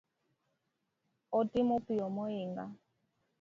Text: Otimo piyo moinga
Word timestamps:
Otimo 1.39 1.75
piyo 1.85 2.07
moinga 2.15 2.63